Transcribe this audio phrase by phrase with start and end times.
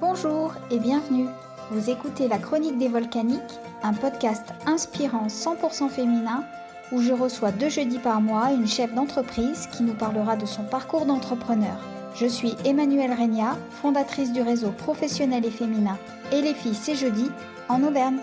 [0.00, 1.26] Bonjour et bienvenue.
[1.70, 6.42] Vous écoutez La Chronique des Volcaniques, un podcast inspirant 100% féminin
[6.90, 10.64] où je reçois deux jeudis par mois une chef d'entreprise qui nous parlera de son
[10.64, 11.76] parcours d'entrepreneur.
[12.14, 15.98] Je suis Emmanuelle Regna, fondatrice du réseau professionnel et féminin
[16.32, 17.26] Et les filles c'est jeudi
[17.68, 18.20] en Auvergne.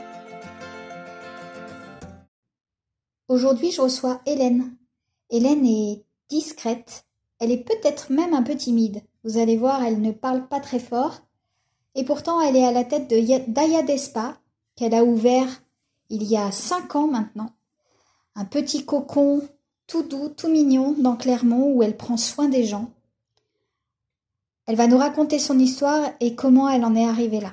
[3.28, 4.75] Aujourd'hui, je reçois Hélène.
[5.30, 7.05] Hélène est discrète,
[7.39, 9.04] elle est peut-être même un peu timide.
[9.23, 11.21] Vous allez voir, elle ne parle pas très fort.
[11.98, 14.38] Et pourtant, elle est à la tête de Daya Despa,
[14.75, 15.47] qu'elle a ouvert
[16.10, 17.51] il y a cinq ans maintenant.
[18.36, 19.42] Un petit cocon
[19.88, 22.91] tout doux, tout mignon dans Clermont où elle prend soin des gens.
[24.68, 27.52] Elle va nous raconter son histoire et comment elle en est arrivée là.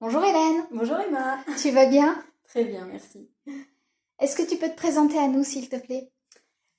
[0.00, 0.66] Bonjour Hélène.
[0.70, 1.38] Bonjour Emma.
[1.60, 2.22] Tu vas bien?
[2.44, 3.28] Très bien, merci.
[4.20, 6.11] Est-ce que tu peux te présenter à nous, s'il te plaît?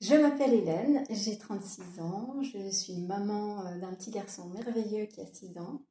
[0.03, 5.21] Je m'appelle Hélène, j'ai 36 ans, je suis maman euh, d'un petit garçon merveilleux qui
[5.21, 5.81] a 6 ans,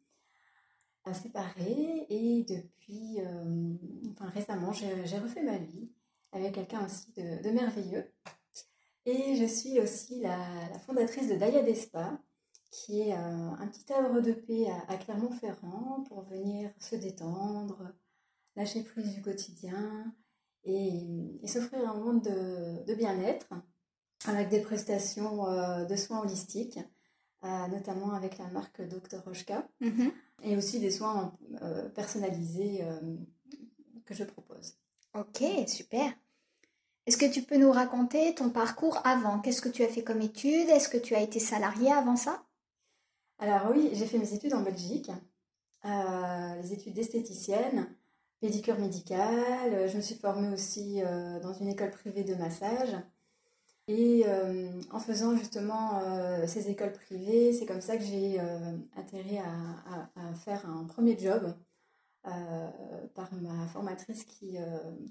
[1.14, 3.72] séparé et depuis, euh,
[4.10, 5.90] enfin récemment, j'ai refait ma vie
[6.32, 8.04] avec quelqu'un aussi de, merveilleux.
[9.06, 10.44] Et je suis aussi la,
[10.80, 12.20] fondatrice de Daya Despa,
[12.70, 17.90] qui est euh, un, petit havre de paix à Clermont-Ferrand pour venir se détendre,
[18.56, 20.12] lâcher prise du quotidien
[20.64, 23.54] et, s'offrir un monde de, bien-être
[24.26, 26.78] avec des prestations euh, de soins holistiques,
[27.44, 29.22] euh, notamment avec la marque Dr.
[29.24, 30.12] Rochka, mhm.
[30.44, 32.84] et aussi des soins euh, personnalisés
[34.04, 34.74] que je propose.
[35.14, 36.12] Ok, super.
[37.06, 39.40] Est-ce que tu peux nous raconter ton parcours avant?
[39.40, 40.68] Qu'est-ce que tu as fait comme études?
[40.68, 42.44] Est-ce que tu as été salariée avant ça?
[43.38, 45.10] Alors oui, j'ai fait mes études en Belgique,
[45.84, 47.88] les études d'esthéticienne
[48.42, 49.88] pédicure médicale.
[49.88, 52.92] Je me suis formée aussi euh, dans une école privée de massage.
[53.88, 58.38] Et euh, en faisant justement euh, ces écoles privées, c'est comme ça que j'ai
[58.96, 61.54] atterri à, faire un premier job
[62.22, 64.56] par ma formatrice qui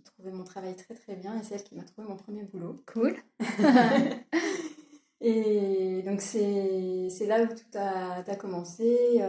[0.06, 2.82] trouvait mon travail très très bien et celle qui m'a trouvé mon premier boulot.
[2.86, 3.16] Cool.
[5.22, 9.22] et donc c'est là où tout a, commencé,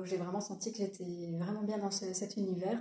[0.00, 2.78] où j'ai vraiment senti que j'étais vraiment bien dans cet univers.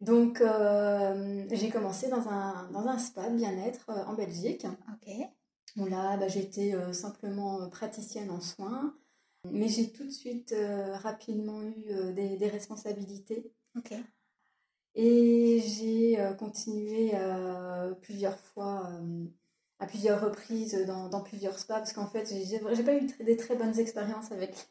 [0.00, 4.66] Donc, euh, j'ai commencé dans un, dans un spa bien-être euh, en Belgique.
[4.92, 5.14] Ok.
[5.76, 8.94] Où là, bah, j'étais euh, simplement praticienne en soins.
[9.52, 10.52] Mais j'ai tout de suite
[10.94, 13.52] rapidement eu des, des, responsabilités.
[13.76, 13.94] Ok.
[14.96, 17.12] Et j'ai continué
[18.00, 18.90] plusieurs fois,
[19.78, 21.76] à plusieurs reprises dans, dans plusieurs spas.
[21.76, 24.68] Parce qu'en fait, j'ai pas eu des très bonnes expériences avec,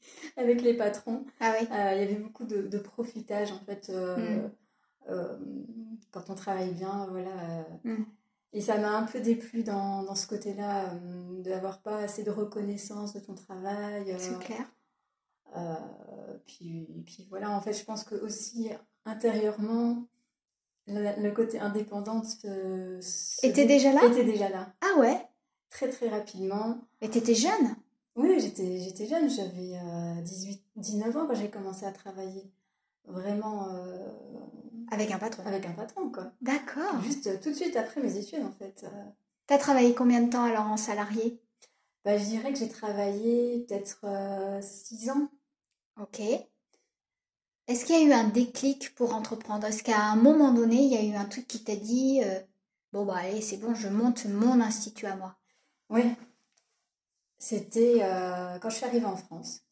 [0.36, 1.24] avec les patrons.
[1.40, 1.66] Ah oui.
[1.70, 3.90] Il y avait beaucoup de, de profitage en fait.
[3.90, 4.50] Hmm.
[5.10, 5.36] Euh,
[6.10, 7.30] quand on travaille bien, voilà.
[7.30, 7.62] Euh,
[7.96, 8.04] mm.
[8.54, 12.30] Et ça m'a un peu déplu dans, dans ce côté-là, euh, d'avoir pas assez de
[12.30, 14.14] reconnaissance de ton travail.
[14.18, 14.64] C'est clair.
[16.46, 18.70] puis, puis voilà, en fait, je pense que aussi
[19.04, 20.04] intérieurement,
[20.86, 22.26] le, côté indépendante
[23.42, 24.04] était déjà là?
[24.06, 25.20] était déjà là ah ouais?
[25.68, 27.76] Très très rapidement et t'étais jeune?
[28.18, 29.80] Oui j'étais j'étais jeune j'avais
[30.22, 32.52] 18 19 ans quand j'ai commencé à travailler
[33.06, 33.68] vraiment
[34.90, 36.32] avec un patron Avec un patron, quoi.
[36.40, 37.00] D'accord.
[37.02, 38.84] Juste euh, tout de suite après mes études, en fait.
[38.84, 39.04] Euh.
[39.46, 41.40] T'as travaillé combien de temps alors en salarié?
[42.04, 44.04] Bah, Je dirais que j'ai travaillé peut-être
[44.62, 45.28] 6 euh, ans.
[46.00, 46.20] Ok.
[47.66, 49.66] Est-ce qu'il y a eu un déclic pour entreprendre?
[49.66, 52.20] Est-ce qu'à un moment donné, il y a eu un truc qui t'a dit
[52.92, 55.36] Bon, bah allez, c'est bon, je monte mon institut à moi
[55.90, 56.02] Oui.
[57.38, 58.00] C'était
[58.60, 59.62] quand je suis arrivée en France.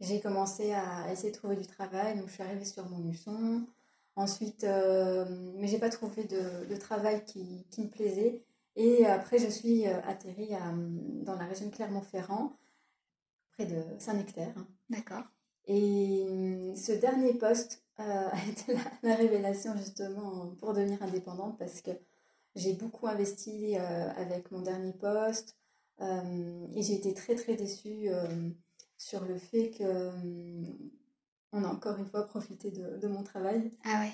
[0.00, 3.66] J'ai commencé à essayer de trouver du travail, donc je suis arrivée sur mon luçon.
[4.16, 5.26] Ensuite, euh,
[5.56, 8.42] mais j'ai pas trouvé de, travail qui, me plaisait.
[8.74, 10.50] Et après, je suis euh, atterrie
[11.22, 12.58] dans la région de Clermont-Ferrand,
[13.52, 14.54] près de Saint-Nectaire.
[14.90, 15.24] D'accord.
[15.66, 21.90] Et euh, ce dernier poste a été la, révélation justement pour devenir indépendante parce que
[22.54, 25.56] j'ai beaucoup investi avec mon dernier poste
[26.00, 28.08] et j'ai été très très déçue
[28.96, 30.12] sur le fait que
[31.52, 33.72] on a encore une fois profité de, mon travail.
[33.84, 34.12] Ah ouais.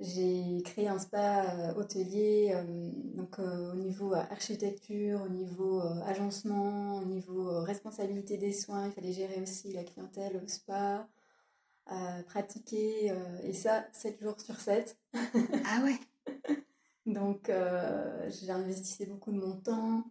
[0.00, 6.98] J'ai créé un spa euh, hôtelier, euh, donc euh, au niveau architecture, au niveau agencement,
[6.98, 11.08] au niveau responsabilité des soins, il fallait gérer aussi la clientèle au spa,
[12.26, 13.12] pratiquer,
[13.42, 14.96] et ça 7 jours sur 7.
[15.14, 15.98] ah ouais
[17.06, 17.50] Donc
[18.28, 20.04] j'ai investi beaucoup de mon temps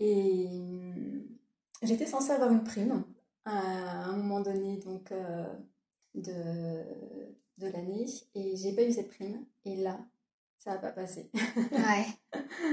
[0.00, 0.48] et
[1.82, 3.04] j'étais censée avoir une prime
[3.44, 5.44] à un moment donné donc, euh,
[6.14, 6.82] de,
[7.58, 9.44] de l'année et j'ai pas eu cette prime.
[9.64, 9.98] Et là,
[10.58, 11.30] ça n'a pas passé.
[11.34, 12.06] ouais,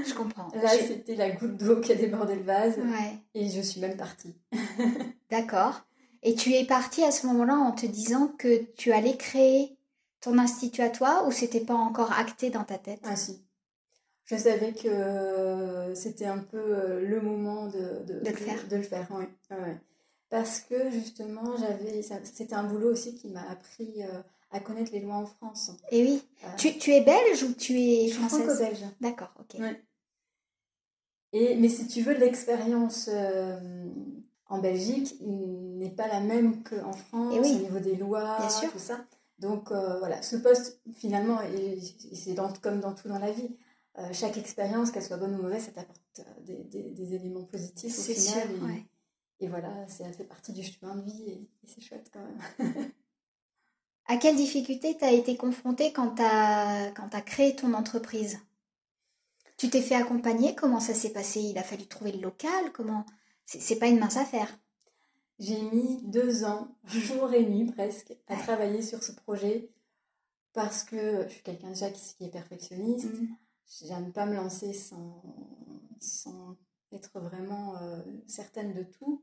[0.06, 0.48] je comprends.
[0.54, 3.18] Là, c'était la goutte d'eau qui a débordé le vase ouais.
[3.34, 4.36] et je suis même partie.
[5.30, 5.82] D'accord.
[6.22, 9.76] Et tu es partie à ce moment-là en te disant que tu allais créer
[10.20, 13.00] ton institut à toi ou c'était pas encore acté dans ta tête?
[13.04, 13.40] Ah si.
[14.28, 18.68] Je savais que c'était un peu euh, le moment de, de, le faire.
[18.68, 19.24] De, le faire, oui.
[20.28, 24.20] Parce que justement, j'avais, c'était un boulot aussi qui m'a appris euh,
[24.50, 25.70] à connaître les lois en France.
[25.90, 26.22] Et oui.
[26.44, 28.84] Euh, tu, tu, es belge ou tu es française franco-belge?
[29.00, 29.62] D'accord, ok.
[31.32, 33.08] Et, mais si tu veux, l'expérience
[34.46, 38.36] en Belgique n'est pas la même qu'en France au niveau des lois,
[38.70, 39.06] tout ça.
[39.38, 41.38] Donc voilà, ce poste finalement,
[42.12, 43.56] c'est comme dans tout dans la vie.
[43.98, 47.98] Euh, chaque expérience, qu'elle soit bonne ou mauvaise, ça t'apporte euh, des, des, éléments positifs
[47.98, 48.48] au final.
[49.40, 52.92] et, voilà, ça fait partie du chemin de vie et, c'est chouette quand même.
[54.06, 58.38] à quelle difficulté tu as été confrontée quand tu as, as créé ton entreprise?
[59.56, 60.54] Tu t'es fait accompagner?
[60.54, 61.40] Comment ça s'est passé?
[61.40, 62.70] Il a fallu trouver le local?
[62.72, 63.04] Comment?
[63.46, 64.56] C'est pas une mince affaire.
[65.40, 69.70] J'ai mis deux ans, jour et nuit presque, à travailler sur ce projet
[70.52, 73.06] parce que je suis quelqu'un déjà qui, est perfectionniste.
[73.06, 73.26] Mmh
[73.68, 75.22] j'aime pas me lancer sans,
[76.00, 76.56] sans
[76.92, 79.22] être vraiment euh, certaine de tout.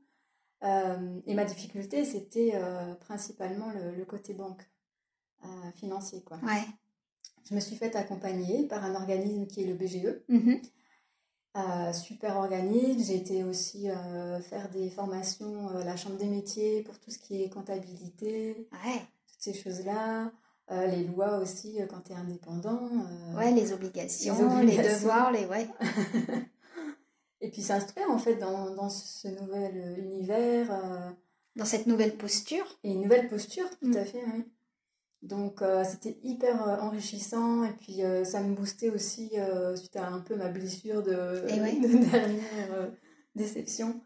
[0.64, 4.68] Euh, et ma difficulté, c'était euh, principalement le, côté banque
[5.76, 6.24] financier.
[6.24, 6.38] Quoi.
[6.38, 6.64] Ouais.
[7.48, 10.24] Je me suis faite accompagner par un organisme qui est le BGE.
[10.28, 11.94] Mm-hmm.
[11.94, 13.04] super organisme.
[13.04, 13.88] J'ai été aussi
[14.42, 19.02] faire des formations à la Chambre des métiers pour tout ce qui est comptabilité, ouais.
[19.28, 20.32] toutes ces choses-là.
[20.72, 22.90] Euh, les lois aussi euh, quand tu es indépendant.
[22.92, 25.68] Euh, ouais, les obligations, les, devoirs, les ouais.
[27.42, 30.68] et puis s'instruire en fait dans, dans, ce nouvel univers.
[31.56, 32.66] Dans cette nouvelle posture.
[32.84, 33.98] Et une nouvelle posture, tout mm.
[33.98, 34.44] à fait, oui.
[35.22, 39.32] Donc c'était hyper enrichissant et puis ça me boostait aussi
[39.76, 41.12] suite à un peu ma blessure de,
[41.48, 42.92] de dernière
[43.34, 44.02] déception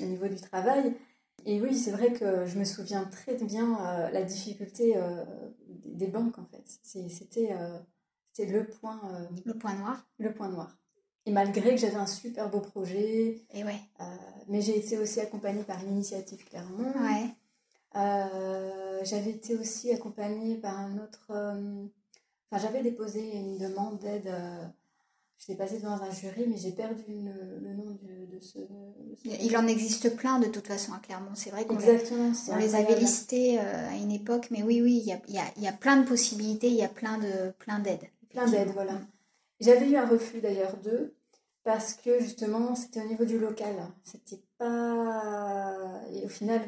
[0.00, 0.96] au niveau du travail.
[1.44, 5.24] Et oui, c'est vrai que je me souviens très bien euh, la difficulté euh,
[5.84, 6.64] des banques en fait.
[6.82, 7.78] C'était euh,
[8.38, 9.00] le point
[9.44, 10.06] le point noir.
[10.18, 10.76] Le point noir.
[11.26, 13.80] Et malgré que j'avais un super beau projet, et ouais.
[14.48, 16.92] mais j'ai été aussi accompagnée par une initiative Clermont.
[17.02, 17.34] Ouais.
[19.04, 21.26] j'avais été aussi accompagnée par un autre.
[21.30, 24.32] Enfin, j'avais déposé une demande d'aide
[25.38, 28.58] J'étais passée devant un jury, mais j'ai perdu le, nom de, ce,
[29.24, 31.30] Il en existe plein de toute façon à Clermont.
[31.34, 31.86] C'est vrai qu'on les,
[32.58, 35.44] les avait listés euh, à une époque, mais oui, oui, il y a, y, a,
[35.56, 38.08] y a, plein de possibilités, il y a plein d'aides.
[38.30, 39.00] Plein, plein d'aides, voilà.
[39.60, 41.14] J'avais eu un refus d'ailleurs d'eux,
[41.62, 43.74] parce que justement, c'était au niveau du local.
[44.02, 46.02] C'était pas.
[46.12, 46.62] Et au final,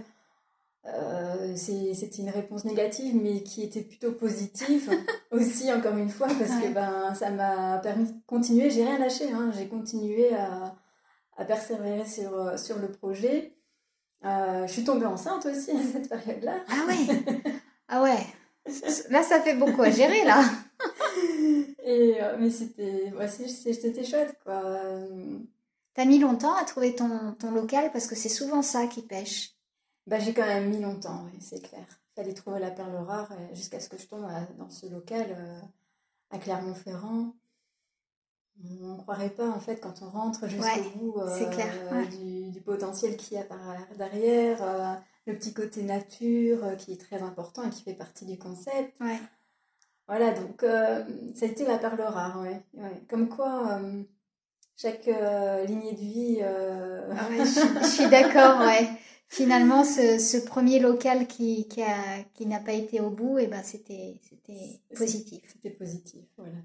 [0.86, 4.90] euh, c'était une réponse négative, mais qui était plutôt positive
[5.30, 8.70] aussi, encore une fois, parce que ben, ça m'a permis de continuer.
[8.70, 9.50] J'ai rien lâché, hein.
[9.56, 10.74] j'ai continué à,
[11.36, 13.54] à, persévérer sur, euh, sur le projet.
[14.24, 16.56] Euh, je suis tombée enceinte aussi à cette période-là.
[16.68, 17.24] Ah ouais
[17.88, 18.26] Ah ouais
[19.10, 20.42] Là, ça fait beaucoup à gérer, là
[21.84, 24.62] Et, Mais c'était ouais, c'était chouette, quoi.
[25.94, 29.54] T'as mis longtemps à trouver ton, ton local parce que c'est souvent ça qui pêche.
[30.06, 31.84] Bah, j'ai quand même mis longtemps, oui, c'est clair.
[31.86, 34.26] Il fallait trouver la perle rare jusqu'à ce que je tombe
[34.58, 35.60] dans ce local euh,
[36.30, 37.34] à Clermont-Ferrand.
[38.62, 43.38] On ne croirait pas, en fait, quand on rentre jusqu'au bout euh, du, potentiel qu'il
[43.38, 43.58] y a par
[43.96, 44.94] derrière, euh,
[45.26, 48.98] le petit côté nature qui est très important et qui fait partie du concept.
[50.08, 52.60] Voilà, donc ça a été la perle rare, ouais.
[53.08, 53.80] Comme quoi,
[54.76, 56.42] chaque lignée de vie...
[56.42, 58.90] Ah je, je, suis d'accord, ouais
[59.30, 63.46] finalement, ce, premier local qui, qui, a, qui n'a pas été au bout, et eh
[63.46, 65.40] ben, c'était, c'était positif.
[65.50, 66.58] C'était positif, voilà.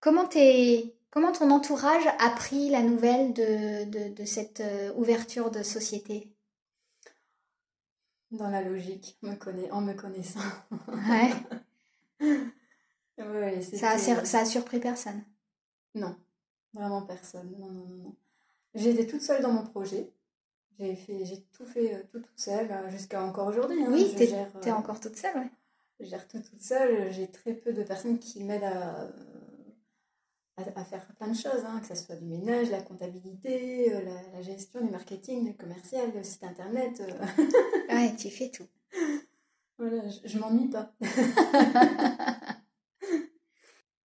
[0.00, 5.50] Comment, t'es, comment ton entourage a pris la nouvelle de, de, de cette euh, ouverture
[5.50, 6.32] de société?
[8.30, 10.40] Dans la logique, me connaît, en me connaissant.
[10.88, 11.32] Ouais.
[13.18, 15.24] ouais ça, a, ça a surpris personne?
[15.94, 16.14] Non,
[16.74, 17.54] vraiment personne.
[17.58, 18.16] Non, non, non.
[18.74, 20.12] J'étais toute seule dans mon projet.
[20.78, 23.82] J'ai fait, j'ai tout fait euh, tout toute seule, euh, jusqu'à encore aujourd'hui.
[23.82, 25.50] Hein, oui, tu es euh, encore toute seule, ouais.
[26.00, 27.10] Je gère tout toute seule.
[27.12, 29.08] J'ai très peu de personnes qui m'aident à,
[30.58, 33.90] à, faire plein de choses, hein, que ce soit du ménage, la comptabilité,
[34.34, 37.02] la, gestion, du marketing, le commercial, le site internet.
[37.88, 38.66] ouais, tu fais tout.
[39.78, 40.94] Voilà, je, je m'ennuie pas.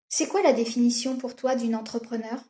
[0.09, 2.43] C'est quoi la définition pour toi d'une entrepreneur?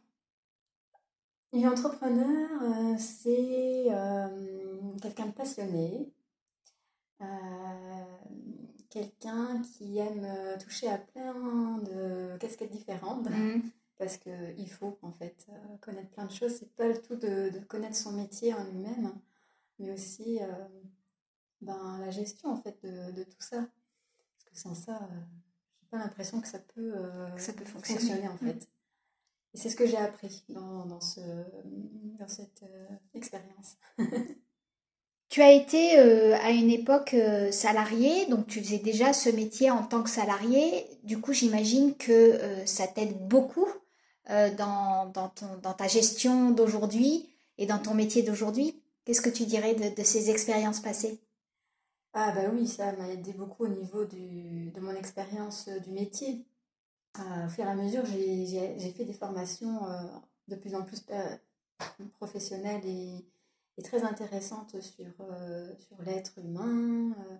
[1.53, 6.13] Une entrepreneur, euh, c'est euh, quelqu'un de passionné,
[7.22, 7.25] euh,
[8.89, 10.27] quelqu'un qui aime
[10.60, 13.29] toucher à plein de casquettes différentes.
[13.29, 13.62] Mm.
[13.98, 15.46] Parce qu'il faut en fait
[15.79, 16.55] connaître plein de choses.
[16.55, 19.13] C'est pas le tout de, connaître son métier en lui-même,
[19.77, 20.39] mais aussi
[21.62, 23.58] ben, la gestion en fait de, tout ça.
[23.58, 25.08] Parce que sans ça,
[25.79, 26.96] j'ai pas l'impression que ça peut,
[27.38, 28.27] ça peut fonctionner.
[28.27, 28.67] en fait.
[29.53, 31.20] Et c'est ce que j'ai appris dans, dans, ce,
[32.20, 32.63] dans cette
[33.13, 33.75] expérience.
[35.31, 39.72] Tu as été euh, à une époque euh, salarié, donc tu faisais déjà ce métier
[39.72, 40.86] en tant que salarié.
[41.03, 43.65] Du coup, j'imagine que euh, ça t'aide beaucoup
[44.27, 48.81] dans, dans, ton, dans, ta gestion d'aujourd'hui et dans ton métier d'aujourd'hui.
[49.03, 51.20] Qu'est-ce que tu dirais de, de ces expériences passées?
[52.13, 56.46] Ah bah oui, ça m'a aidé beaucoup au niveau du, de mon expérience du métier.
[57.18, 59.82] Au fur et à mesure, j'ai fait des formations
[60.48, 61.03] de plus en plus
[62.13, 63.25] professionnelles et
[63.82, 67.12] très intéressante sur, euh, sur l'être humain.
[67.12, 67.38] Euh,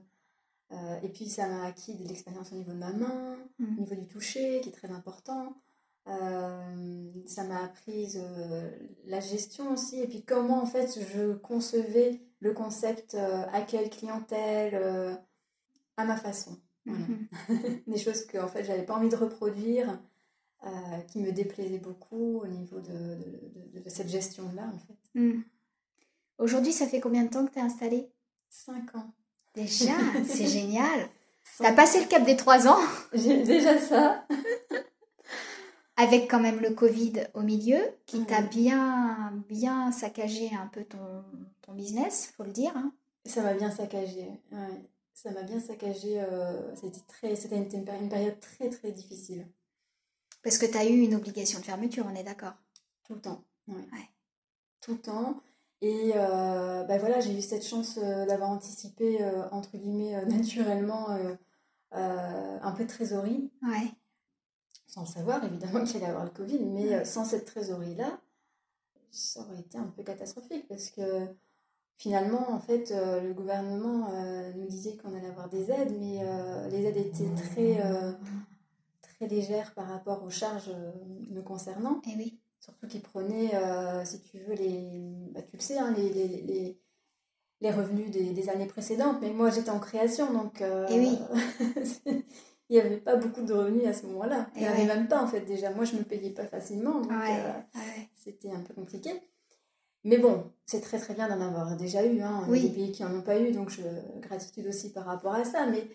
[0.74, 3.80] euh, et puis ça m'a acquis de l'expérience au niveau de ma main, au mmh.
[3.80, 5.58] niveau du toucher, qui est très important.
[6.06, 8.18] ça m'a appris
[9.06, 13.16] la gestion aussi, et puis comment en fait je concevais le concept
[13.54, 15.20] accueil clientèle
[15.98, 16.58] à ma façon.
[16.86, 17.28] Mmh.
[17.88, 20.00] Des choses que en fait j'avais pas envie de reproduire,
[21.08, 23.18] qui me déplaisaient beaucoup au niveau de,
[23.80, 25.20] de, cette gestion-là en fait.
[25.20, 25.42] Mmh.
[26.42, 28.10] Aujourd'hui, ça fait combien de temps que tu es installée?
[28.50, 29.14] Cinq ans.
[29.54, 29.94] Déjà,
[30.26, 31.10] c'est génial.
[31.58, 32.80] Tu as passé le cap des trois ans?
[33.14, 34.26] J'ai déjà ça.
[35.98, 41.24] Avec quand même le Covid au milieu, qui t'a bien, bien saccagé un peu ton,
[41.62, 42.72] ton business, faut le dire.
[42.76, 42.92] Hein.
[43.26, 44.28] Ça m'a bien saccagé.
[44.52, 44.82] Ouais.
[45.22, 46.20] Ça m'a bien saccagé.
[46.20, 49.48] Euh, c'était une, période très très difficile.
[50.42, 52.54] Parce que tu as eu une obligation de fermeture, on est d'accord?
[53.04, 53.44] Tout le temps.
[53.68, 54.10] Ouais.
[54.80, 55.44] Tout le temps.
[55.82, 61.10] Et euh, bah voilà, j'ai eu cette chance euh, d'avoir anticipé, euh, entre guillemets, naturellement,
[61.92, 63.51] un peu de trésorerie.
[63.62, 63.92] Ouais.
[64.88, 68.20] Sans savoir, évidemment, qu'il allait avoir le Covid, mais sans cette trésorerie-là,
[69.12, 71.28] ça aurait été un peu catastrophique parce que
[72.01, 74.10] finalement, en fait, le gouvernement
[74.55, 76.20] nous disait qu'on allait avoir des aides, mais
[76.70, 77.79] les aides étaient très,
[79.01, 80.72] très légères par rapport aux charges
[81.29, 82.01] me concernant.
[82.08, 82.41] Et eh oui.
[82.62, 84.88] Surtout qu'ils prenaient, euh, si tu veux, les,
[85.31, 86.77] bah, tu le sais, hein, les, les,
[87.60, 89.17] les, revenus des, des, années précédentes.
[89.20, 91.17] Mais moi, j'étais en création, donc euh, Et eh oui.
[92.70, 94.48] il n'y avait pas beaucoup de revenus à ce moment-là.
[94.55, 95.72] Il n'y avait même pas, en fait, déjà.
[95.72, 97.51] Moi, je ne me payais pas facilement, donc euh,
[98.13, 99.10] c'était un peu compliqué.
[100.03, 102.22] Mais bon, c'est très très bien d'en avoir déjà eu.
[102.22, 102.43] Hein.
[102.50, 103.81] Il y a des pays qui n'en ont pas eu, donc je,
[104.20, 105.67] gratitude aussi par rapport à ça.
[105.67, 105.88] Mais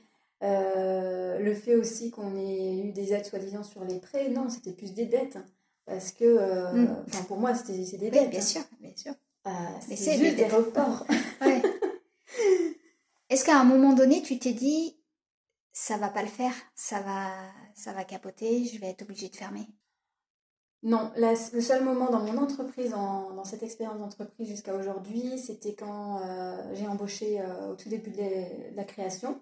[0.42, 4.94] le fait aussi qu'on ait eu des aides soi-disant sur les prêts, non, c'était plus
[4.94, 5.38] des dettes.
[5.86, 7.04] Parce que, euh, mm.
[7.28, 8.30] pour moi, c'est des dettes.
[8.30, 9.14] bien sûr, bien sûr.
[9.46, 11.06] Euh, c'est juste des reports.
[13.30, 14.98] Est-ce qu'à un moment donné, tu t'es dit,
[15.72, 17.30] ça va pas le faire, ça va,
[17.74, 19.68] ça va capoter, je vais être obligée de fermer?
[20.86, 26.20] Non, le seul moment dans mon entreprise, dans cette expérience d'entreprise jusqu'à aujourd'hui, c'était quand
[26.22, 29.40] euh, j'ai embauché au tout début de, la création.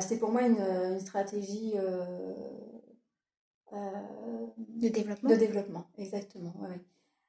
[0.00, 1.74] c'était pour moi une, une stratégie
[3.72, 6.52] de développement De développement, exactement.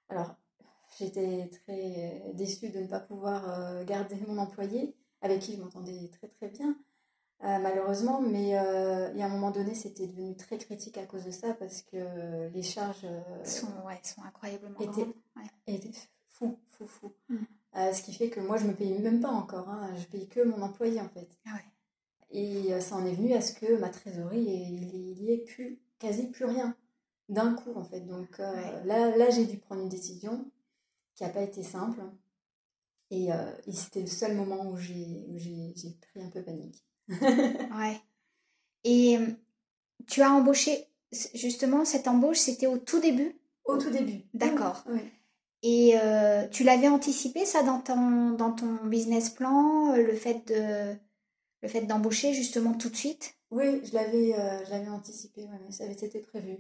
[0.10, 0.36] Alors,
[0.98, 6.10] j'étais très déçue de ne pas pouvoir euh, garder mon employé, avec qui je m'entendais
[6.12, 6.76] très très bien,
[7.44, 11.06] euh, malheureusement, mais euh, il y a un moment donné, c'était devenu très critique à
[11.06, 13.08] cause de ça, parce que les charges
[13.44, 15.08] sont, ouais, sont incroyablement étaient,
[15.68, 15.98] étaient
[16.30, 17.14] fou, fou, fou.
[17.30, 17.38] Mm.
[17.94, 20.42] ce qui fait que moi, je me payais même pas encore, hein, je payais que
[20.44, 21.30] mon employé en fait.
[21.46, 21.66] Ah ouais.
[22.34, 26.28] Et ça en est venu à ce que ma trésorerie, il n'y ait plus quasi
[26.28, 26.76] plus rien
[27.32, 28.02] d'un coup en fait.
[28.02, 30.46] Donc euh, là, là j'ai dû prendre une décision
[31.16, 32.02] qui n'a pas été simple.
[33.10, 36.86] Et, euh, et c'était le seul moment où j'ai pris un peu panique.
[37.10, 38.00] ouais.
[38.84, 39.28] Et euh,
[40.08, 40.88] tu as embauché,
[41.34, 43.36] justement, cette embauche, c'était au tout début?
[43.66, 44.22] Au tout début.
[44.34, 44.84] D'accord.
[45.64, 45.96] Et
[46.52, 50.96] tu l'avais anticipé ça dans ton, dans ton business plan, le fait de
[51.62, 53.36] le fait d'embaucher justement tout de suite?
[53.52, 54.36] Oui, je l'avais
[54.72, 56.58] l'avais anticipé, ouais, avait été prévu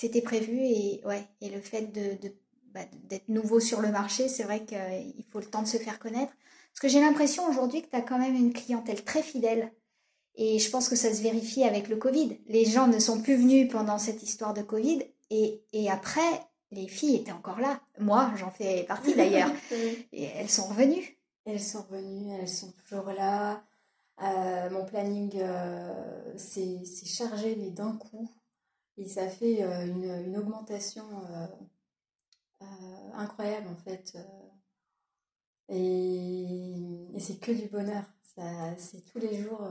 [0.00, 2.16] c'était prévu et ouais et le fait de,
[2.72, 5.98] bah, d'être nouveau sur le marché, c'est vrai qu'il faut le temps de se faire
[5.98, 6.32] connaître.
[6.72, 9.72] Parce que j'ai l'impression aujourd'hui que tu as quand même une clientèle très fidèle.
[10.36, 12.38] Et je pense que ça se vérifie avec le Covid.
[12.46, 15.02] Les gens ne sont plus venus pendant cette histoire de Covid.
[15.30, 16.20] Et, et après,
[16.70, 17.80] les filles étaient encore là.
[17.98, 19.50] Moi, j'en fais partie d'ailleurs.
[20.12, 21.18] et elles sont revenues.
[21.44, 23.62] Elles sont revenues, elles sont toujours là.
[24.22, 28.30] Euh, mon planning euh, s'est chargé, mais d'un coup.
[28.98, 31.04] Et ça fait euh, une, une, augmentation
[33.14, 34.16] incroyable en fait.
[35.70, 38.04] Et, et c'est que du bonheur.
[38.78, 39.66] C'est tous les jours.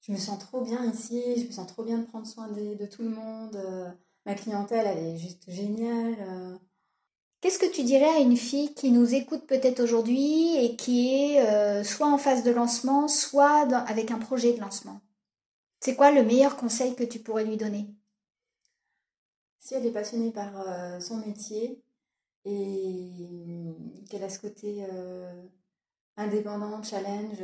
[0.00, 2.74] je me sens trop bien ici, je me sens trop bien de prendre soin de,
[2.74, 3.58] de tout le monde.
[4.26, 6.58] ma clientèle, elle est juste géniale.
[7.40, 11.40] Qu'est-ce que tu dirais à une fille qui nous écoute peut-être aujourd'hui et qui est
[11.46, 15.00] euh, soit en phase de lancement, soit avec un projet de lancement?
[15.78, 17.86] C'est quoi le meilleur conseil que tu pourrais lui donner?
[19.60, 21.80] Si elle est passionnée par euh, son métier
[22.48, 23.74] et
[24.08, 24.86] qu'elle a ce côté
[26.16, 27.38] indépendant, challenge,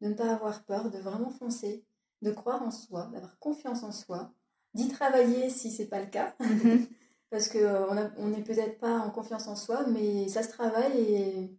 [0.00, 1.84] de ne pas avoir peur, de vraiment foncer,
[2.22, 4.32] de croire en soi, d'avoir confiance en soi,
[4.74, 6.34] d'y travailler si c'est pas le cas.
[6.40, 6.86] Mhm.
[7.30, 11.58] parce qu'on on n'est peut-être pas en confiance en soi, mais ça se travaille et,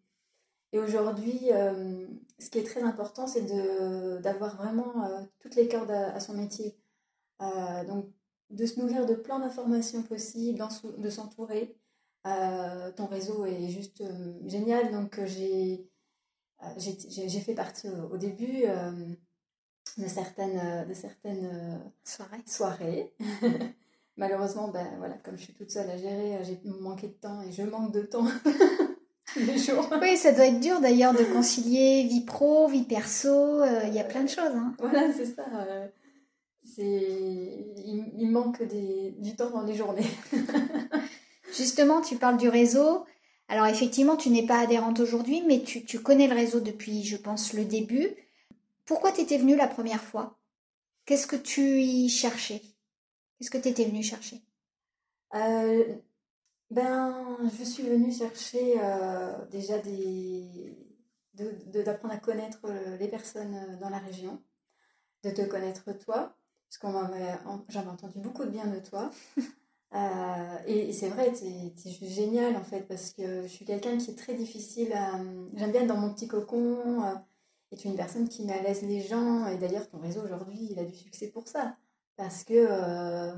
[0.74, 2.08] et aujourd'hui, euh,
[2.40, 3.46] ce qui est très important, c'est
[4.22, 6.76] d'avoir vraiment euh, toutes les cordes à, son métier.
[7.40, 8.08] donc,
[8.50, 10.64] de se nourrir de plein d'informations possibles,
[10.98, 11.78] de s'entourer.
[12.24, 14.04] Ton réseau est juste
[14.46, 15.90] génial, donc j'ai
[16.78, 18.64] j'ai fait partie au, début
[19.98, 22.44] de certaines, de certaines soirées.
[22.46, 23.14] soirées.
[24.16, 27.42] Malheureusement, ben, voilà, comme je suis toute seule à gérer, euh, j'ai manqué de temps
[27.42, 28.26] et je manque de temps
[29.36, 29.90] les jours.
[30.00, 34.00] Oui, ça doit être dur d'ailleurs de concilier vie pro, vie perso, euh, il y
[34.00, 34.54] a plein de choses.
[34.56, 34.76] Hein.
[34.78, 35.46] Voilà, c'est ça.
[35.56, 35.88] Euh.
[36.78, 39.16] Il, manque des...
[39.20, 40.08] du temps dans les journées.
[41.56, 43.06] Justement, tu parles du réseau.
[43.48, 47.54] Alors effectivement, tu n'es pas adhérente aujourd'hui, mais tu, connais le réseau depuis, je pense,
[47.54, 48.16] le début.
[48.86, 50.40] Pourquoi tu étais venue la première fois?
[51.06, 52.62] Qu'est-ce que tu y cherchais?
[53.38, 54.42] Qu'est-ce que tu étais venue chercher?
[55.36, 55.96] Euh,
[56.72, 59.78] Ben, je suis venue chercher euh, déjà
[61.36, 64.42] d'apprendre à connaître euh, les personnes dans la région,
[65.24, 66.36] de te connaître toi,
[66.68, 66.94] parce qu'on
[67.70, 69.12] j'avais entendu beaucoup de bien de toi.
[70.68, 74.12] et, c'est vrai, tu es, juste génial en fait, parce que je suis quelqu'un qui
[74.12, 75.20] est très difficile à.
[75.56, 77.04] J'aime bien être dans mon petit cocon.
[77.72, 79.48] et tu es une personne qui met à l'aise les gens.
[79.48, 81.78] Et d'ailleurs, ton réseau aujourd'hui, il a du succès pour ça
[82.16, 83.36] parce que euh,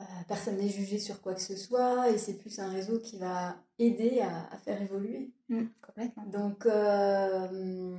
[0.00, 3.18] euh, personne n'est jugé sur quoi que ce soit et c'est plus un réseau qui
[3.18, 5.32] va aider à, faire évoluer.
[5.48, 6.26] Mmh, complètement.
[6.26, 7.96] Donc euh,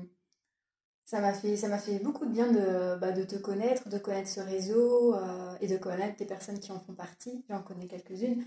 [1.08, 3.98] ça m'a fait ça m'a fait beaucoup de bien de, bah, de te connaître, de
[3.98, 5.16] connaître ce réseau
[5.62, 7.46] et de connaître les personnes qui en font partie.
[7.50, 8.44] J'en connais quelques-unes.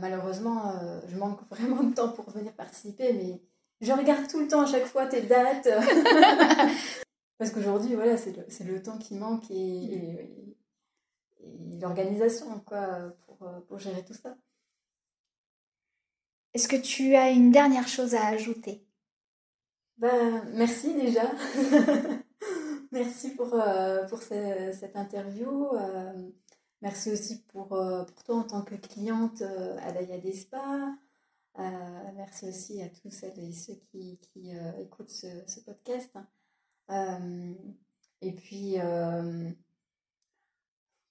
[0.00, 0.74] malheureusement,
[1.06, 3.40] je manque vraiment de temps pour venir participer, mais
[3.80, 5.68] je regarde tout le temps à chaque fois tes dates.
[7.38, 10.56] Parce qu'aujourd'hui, voilà, c'est le, le, temps qui manque et,
[11.80, 14.36] l'organisation quoi, pour, pour, gérer tout ça.
[16.52, 18.84] Est-ce que tu as une dernière chose à ajouter?
[20.00, 21.30] Bah, Merci déjà.
[22.90, 24.06] merci pour, euh,
[24.72, 25.68] cette interview.
[25.76, 26.30] Euh,
[26.80, 30.96] merci aussi pour, euh, pour toi en tant que cliente à Daya Despa.
[32.16, 34.18] merci aussi à tous celles et ceux qui,
[34.78, 36.16] écoutent ce, podcast.
[38.22, 38.76] Et puis,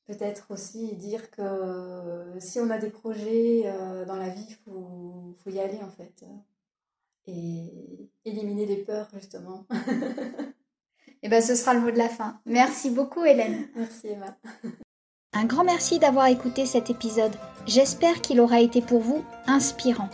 [0.06, 3.64] peut-être aussi dire que si on a des projets
[4.08, 6.26] dans la vie, il faut, faut, y aller en fait.
[7.28, 9.66] Et éliminer les peurs, justement.
[9.72, 9.76] Et
[11.24, 12.40] eh bien, ce sera le mot de la fin.
[12.46, 13.68] Merci beaucoup, Hélène.
[13.76, 14.38] Merci, Emma.
[15.34, 17.36] Un grand merci d'avoir écouté cet épisode.
[17.68, 20.10] J'espère qu'il aura été pour vous inspirant.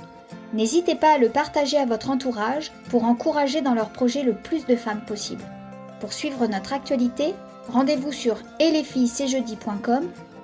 [0.54, 4.66] N'hésitez pas à le partager à votre entourage pour encourager dans leur projet le plus
[4.66, 5.44] de femmes possible.
[6.00, 7.34] Pour suivre notre actualité,
[7.70, 8.84] rendez-vous sur et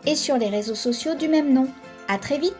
[0.06, 1.68] et sur les réseaux sociaux du même nom.
[2.08, 2.56] À très vite